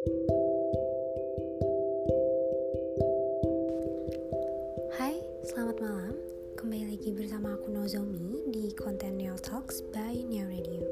Hai, 0.00 0.08
selamat 5.44 5.76
malam. 5.76 6.16
Kembali 6.56 6.88
lagi 6.88 7.12
bersama 7.12 7.52
aku 7.52 7.68
Nozomi 7.68 8.48
di 8.48 8.72
konten 8.72 9.20
Neo 9.20 9.36
Talks 9.36 9.84
by 9.92 10.24
Neo 10.24 10.48
Radio. 10.48 10.88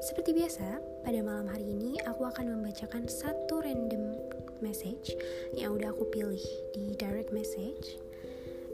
Seperti 0.00 0.32
biasa, 0.32 0.80
pada 1.04 1.20
malam 1.20 1.52
hari 1.52 1.68
ini 1.68 2.00
aku 2.08 2.24
akan 2.24 2.48
membacakan 2.48 3.04
satu 3.12 3.60
random 3.60 4.16
message 4.64 5.12
yang 5.52 5.76
udah 5.76 5.92
aku 5.92 6.08
pilih 6.08 6.40
di 6.72 6.96
direct 6.96 7.28
message 7.28 8.00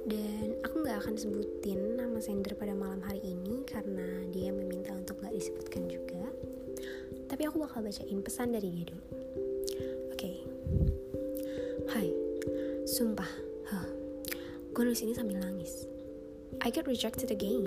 dan 0.07 0.55
aku 0.63 0.87
nggak 0.87 1.03
akan 1.03 1.19
sebutin 1.19 1.99
nama 1.99 2.23
sender 2.23 2.55
pada 2.55 2.79
malam 2.79 3.03
hari 3.03 3.19
ini 3.27 3.67
karena 3.67 4.31
dia 4.31 4.55
meminta 4.55 4.95
untuk 4.95 5.19
nggak 5.19 5.35
disebutkan 5.35 5.91
juga 5.91 6.31
tapi 7.31 7.47
aku 7.47 7.63
bakal 7.63 7.81
bacain 7.87 8.21
pesan 8.23 8.51
dari 8.51 8.69
dia 8.75 8.85
dulu 8.91 9.05
okay. 10.21 10.37
Hai, 11.89 12.13
sumpah, 12.85 13.33
huh. 13.73 13.89
gue 14.77 14.83
nulis 14.85 15.01
ini 15.01 15.17
sambil 15.17 15.41
nangis. 15.41 15.89
I 16.61 16.69
get 16.69 16.85
rejected 16.85 17.33
again. 17.33 17.65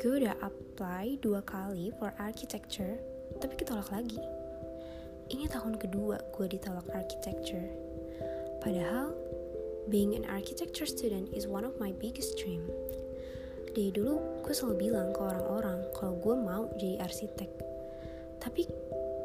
Gue 0.00 0.24
udah 0.24 0.40
apply 0.40 1.20
dua 1.20 1.44
kali 1.44 1.92
for 2.00 2.16
architecture, 2.16 2.96
tapi 3.44 3.60
ketolak 3.60 3.92
lagi. 3.92 4.16
Ini 5.28 5.52
tahun 5.52 5.76
kedua 5.76 6.32
gue 6.32 6.48
ditolak 6.48 6.88
architecture. 6.96 7.68
Padahal, 8.64 9.12
being 9.92 10.16
an 10.16 10.24
architecture 10.32 10.88
student 10.88 11.28
is 11.36 11.44
one 11.44 11.68
of 11.68 11.76
my 11.76 11.92
biggest 12.00 12.40
dream. 12.40 12.64
Dari 13.76 13.92
dulu, 13.92 14.16
gue 14.48 14.54
selalu 14.56 14.88
bilang 14.88 15.12
ke 15.12 15.20
orang-orang 15.20 15.84
kalau 15.92 16.16
gue 16.24 16.36
mau 16.40 16.72
jadi 16.80 17.04
arsitek. 17.04 17.52
Tapi, 18.40 18.64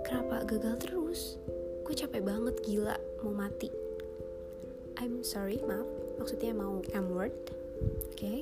kenapa 0.03 0.43
gagal 0.43 0.75
terus? 0.83 1.39
Gue 1.85 1.93
capek 1.93 2.25
banget 2.25 2.57
gila, 2.65 2.97
mau 3.21 3.29
mati. 3.29 3.69
I'm 4.97 5.21
sorry, 5.21 5.61
maaf. 5.61 5.85
Maksudnya 6.17 6.57
mau 6.57 6.81
M 6.89 7.13
word. 7.13 7.37
Oke. 8.09 8.17
Okay. 8.17 8.41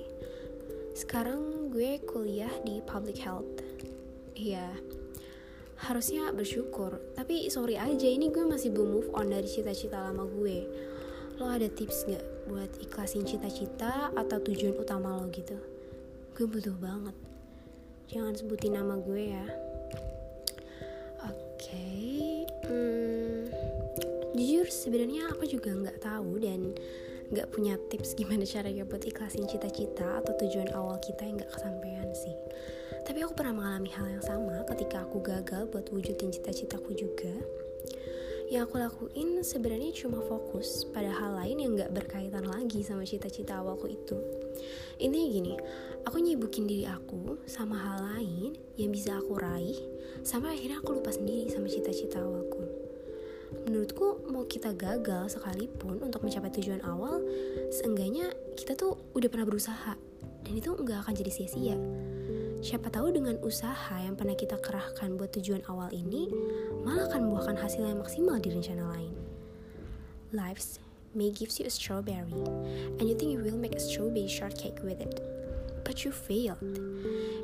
Sekarang 0.95 1.67
gue 1.67 1.99
kuliah 2.07 2.53
di 2.63 2.79
public 2.87 3.19
health. 3.19 3.49
Iya. 4.39 4.71
Harusnya 5.83 6.31
bersyukur, 6.31 6.95
tapi 7.19 7.51
sorry 7.51 7.75
aja 7.75 8.07
ini 8.07 8.31
gue 8.31 8.47
masih 8.47 8.71
belum 8.71 8.89
move 8.95 9.09
on 9.11 9.27
dari 9.27 9.49
cita-cita 9.49 9.99
lama 9.99 10.23
gue. 10.23 10.63
Lo 11.35 11.51
ada 11.51 11.67
tips 11.67 12.07
gak 12.07 12.23
buat 12.47 12.71
ikhlasin 12.79 13.27
cita-cita 13.27 14.13
atau 14.15 14.39
tujuan 14.39 14.79
utama 14.79 15.19
lo 15.19 15.27
gitu? 15.35 15.59
Gue 16.39 16.47
butuh 16.47 16.79
banget. 16.79 17.17
Jangan 18.07 18.39
sebutin 18.39 18.79
nama 18.79 18.95
gue 18.95 19.35
ya. 19.35 19.45
Sebenarnya 24.83 25.31
aku 25.31 25.47
juga 25.47 25.71
nggak 25.71 26.03
tahu 26.03 26.43
dan 26.43 26.75
nggak 27.31 27.47
punya 27.55 27.79
tips 27.87 28.19
gimana 28.19 28.43
caranya 28.51 28.83
buat 28.83 28.99
ikhlasin 28.99 29.47
cita-cita 29.47 30.19
atau 30.19 30.35
tujuan 30.43 30.75
awal 30.75 30.99
kita 30.99 31.23
yang 31.23 31.39
nggak 31.39 31.51
kesampaian 31.55 32.11
sih. 32.11 32.35
Tapi 33.07 33.23
aku 33.23 33.31
pernah 33.35 33.55
mengalami 33.55 33.91
hal 33.95 34.19
yang 34.19 34.23
sama 34.23 34.67
ketika 34.75 35.07
aku 35.07 35.23
gagal 35.23 35.71
buat 35.71 35.87
wujudin 35.87 36.35
cita-citaku 36.35 36.91
juga. 36.95 37.31
Yang 38.51 38.63
aku 38.69 38.75
lakuin 38.75 39.29
sebenarnya 39.39 39.91
cuma 39.95 40.19
fokus 40.19 40.83
pada 40.91 41.09
hal 41.09 41.39
lain 41.39 41.63
yang 41.63 41.71
nggak 41.79 41.95
berkaitan 41.95 42.43
lagi 42.43 42.83
sama 42.83 43.07
cita-cita 43.07 43.63
awalku 43.63 43.87
itu. 43.87 44.19
Intinya 44.99 45.27
gini 45.31 45.53
aku 46.03 46.19
nyibukin 46.19 46.67
diri 46.67 46.85
aku 46.87 47.39
sama 47.47 47.79
hal 47.79 48.19
lain 48.19 48.59
yang 48.75 48.91
bisa 48.91 49.15
aku 49.15 49.39
raih 49.39 49.79
sampai 50.27 50.59
akhirnya 50.59 50.83
aku 50.83 50.99
lupa 50.99 51.11
sendiri 51.15 51.47
sama 51.49 51.71
cita-cita 51.71 52.19
awalku 52.19 52.72
menurutku 53.83 54.31
mau 54.31 54.47
kita 54.47 54.71
gagal 54.79 55.35
sekalipun 55.35 55.99
untuk 55.99 56.23
mencapai 56.23 56.47
tujuan 56.55 56.79
awal 56.87 57.19
seenggaknya 57.67 58.31
kita 58.55 58.79
tuh 58.79 58.95
udah 59.11 59.27
pernah 59.27 59.43
berusaha. 59.43 59.99
Dan 60.47 60.55
itu 60.55 60.71
nggak 60.71 61.03
akan 61.03 61.11
jadi 61.11 61.27
sia-sia. 61.27 61.75
Siapa 62.63 62.87
tahu 62.87 63.11
dengan 63.11 63.35
usaha 63.43 63.99
yang 63.99 64.15
pernah 64.15 64.39
kita 64.39 64.55
kerahkan 64.55 65.19
buat 65.19 65.35
tujuan 65.35 65.67
awal 65.67 65.91
ini 65.91 66.31
malah 66.87 67.11
akan 67.11 67.27
membuahkan 67.27 67.59
hasil 67.59 67.83
yang 67.83 67.99
maksimal 67.99 68.39
di 68.39 68.55
rencana 68.55 68.87
lain. 68.87 69.11
Lives 70.31 70.79
may 71.11 71.35
gives 71.35 71.59
you 71.59 71.67
a 71.67 71.73
strawberry 71.73 72.39
and 72.95 73.03
you 73.03 73.19
think 73.19 73.35
you 73.35 73.43
will 73.43 73.59
make 73.59 73.75
a 73.75 73.83
strawberry 73.83 74.31
shortcake 74.31 74.79
with 74.79 75.03
it. 75.03 75.19
But 75.83 76.07
you 76.07 76.15
failed. 76.15 76.63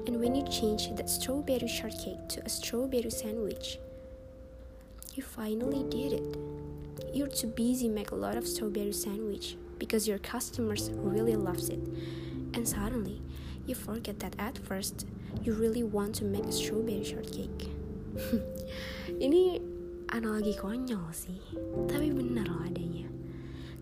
And 0.08 0.24
when 0.24 0.40
you 0.40 0.48
change 0.48 0.88
that 0.96 1.12
strawberry 1.12 1.68
shortcake 1.68 2.32
to 2.32 2.48
a 2.48 2.52
strawberry 2.52 3.12
sandwich 3.12 3.76
You 5.20 5.28
finally 5.28 5.84
did 5.92 6.16
it. 6.16 6.40
You're 7.12 7.28
too 7.28 7.52
busy 7.52 7.90
make 7.92 8.12
a 8.12 8.16
lot 8.16 8.38
of 8.40 8.48
strawberry 8.48 8.94
sandwich 8.94 9.58
because 9.78 10.08
your 10.08 10.18
customers 10.18 10.92
really 10.96 11.36
loves 11.36 11.68
it. 11.68 11.84
And 12.56 12.64
suddenly, 12.64 13.20
you 13.68 13.76
forget 13.76 14.24
that 14.24 14.40
at 14.40 14.58
first 14.58 15.06
you 15.44 15.52
really 15.60 15.84
want 15.84 16.16
to 16.16 16.24
make 16.24 16.46
a 16.46 16.56
strawberry 16.56 17.04
shortcake. 17.04 17.68
Ini 19.28 19.60
analogi 20.08 20.56
konyol 20.56 21.12
sih, 21.12 21.44
tapi 21.92 22.16
benar 22.16 22.48
loh 22.48 22.64
adanya. 22.64 23.12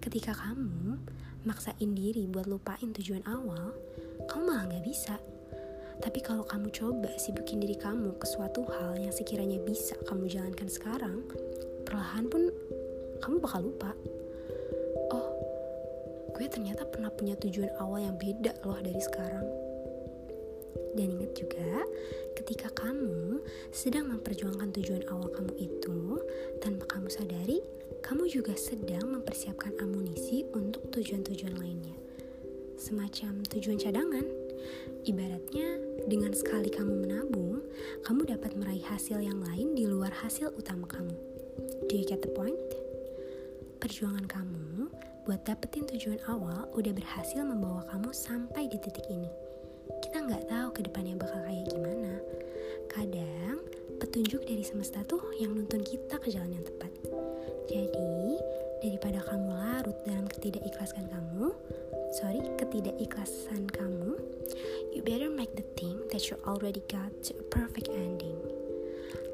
Ketika 0.02 0.34
kamu 0.34 0.98
maksain 1.46 1.94
diri 1.94 2.26
buat 2.26 2.50
lupain 2.50 2.98
tujuan 2.98 3.22
awal, 3.30 3.78
kamu 4.26 4.42
malah 4.42 4.66
nggak 4.74 4.82
bisa. 4.82 5.22
Tapi 5.98 6.20
kalau 6.22 6.46
kamu 6.46 6.70
coba 6.70 7.10
sibukin 7.18 7.58
diri 7.58 7.74
kamu 7.74 8.18
ke 8.22 8.26
suatu 8.30 8.62
hal 8.70 9.02
yang 9.02 9.14
sekiranya 9.14 9.58
bisa 9.62 9.98
kamu 10.06 10.30
jalankan 10.30 10.70
sekarang, 10.70 11.26
perlahan 11.84 12.30
pun 12.30 12.54
kamu 13.18 13.36
bakal 13.42 13.66
lupa. 13.66 13.92
Oh, 15.10 15.28
gue 16.38 16.46
ternyata 16.46 16.86
pernah 16.86 17.10
punya 17.10 17.34
tujuan 17.42 17.74
awal 17.82 18.06
yang 18.06 18.16
beda 18.16 18.54
loh 18.62 18.78
dari 18.78 19.02
sekarang. 19.02 19.46
Dan 20.94 21.18
ingat 21.18 21.34
juga, 21.38 21.86
ketika 22.38 22.74
kamu 22.74 23.42
sedang 23.70 24.10
memperjuangkan 24.14 24.74
tujuan 24.78 25.06
awal 25.10 25.30
kamu 25.34 25.54
itu, 25.58 26.22
tanpa 26.62 26.90
kamu 26.90 27.10
sadari, 27.10 27.62
kamu 28.06 28.30
juga 28.30 28.54
sedang 28.54 29.10
mempersiapkan 29.14 29.78
amunisi 29.82 30.46
untuk 30.54 30.90
tujuan-tujuan 30.94 31.58
lainnya. 31.58 31.98
Semacam 32.78 33.42
tujuan 33.50 33.78
cadangan 33.82 34.47
Ibaratnya, 35.08 35.80
dengan 36.08 36.36
sekali 36.36 36.68
kamu 36.68 37.08
menabung, 37.08 37.64
kamu 38.04 38.28
dapat 38.28 38.56
meraih 38.60 38.84
hasil 38.88 39.24
yang 39.24 39.40
lain 39.40 39.76
di 39.76 39.88
luar 39.88 40.12
hasil 40.12 40.52
utama 40.56 40.88
kamu. 40.88 41.16
Do 41.88 41.94
you 41.96 42.04
get 42.04 42.22
the 42.24 42.32
point? 42.32 42.60
Perjuangan 43.78 44.26
kamu 44.26 44.92
buat 45.28 45.44
dapetin 45.44 45.84
tujuan 45.92 46.24
awal 46.32 46.72
udah 46.76 46.94
berhasil 46.96 47.44
membawa 47.44 47.84
kamu 47.92 48.10
sampai 48.16 48.72
di 48.72 48.80
titik 48.80 49.06
ini. 49.12 49.28
Kita 50.04 50.24
nggak 50.24 50.48
tahu 50.48 50.68
ke 50.76 50.82
depannya 50.88 51.20
bakal 51.20 51.44
kayak 51.44 51.68
gimana. 51.72 52.20
Kadang, 52.88 53.60
petunjuk 54.00 54.44
dari 54.44 54.64
semesta 54.64 55.04
tuh 55.04 55.20
yang 55.40 55.56
nuntun 55.56 55.84
kita 55.84 56.20
ke 56.20 56.32
jalan 56.32 56.56
yang 56.60 56.66
tepat 56.66 56.92
dalam 60.06 60.30
ketidakikhlasan 60.30 61.08
kamu, 61.10 61.56
sorry, 62.14 62.44
ketidakikhlasan 62.60 63.66
kamu, 63.72 64.20
you 64.94 65.02
better 65.02 65.32
make 65.32 65.54
the 65.58 65.66
thing 65.80 65.98
that 66.14 66.30
you 66.30 66.38
already 66.46 66.84
got 66.92 67.10
to 67.26 67.34
a 67.40 67.46
perfect 67.50 67.90
ending. 67.90 68.38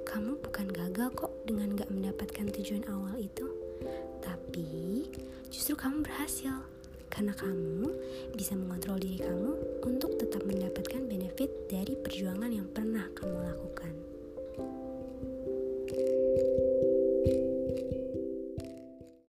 Kamu 0.08 0.40
bukan 0.40 0.70
gagal 0.70 1.10
kok 1.18 1.34
dengan 1.50 1.74
gak 1.74 1.90
mendapatkan 1.90 2.48
tujuan 2.54 2.86
awal 2.88 3.18
itu, 3.18 3.50
tapi 4.22 5.10
justru 5.50 5.74
kamu 5.74 6.06
berhasil 6.06 6.54
karena 7.14 7.34
kamu 7.38 7.94
bisa 8.34 8.58
mengontrol 8.58 8.98
diri 8.98 9.22
kamu 9.22 9.54
untuk 9.86 10.18
tetap 10.18 10.42
mendapatkan 10.50 11.06
benefit 11.06 11.50
dari 11.70 11.94
perjuangan 11.94 12.50
yang 12.50 12.66
pernah 12.74 13.06
kamu 13.14 13.38
lakukan. 13.38 13.53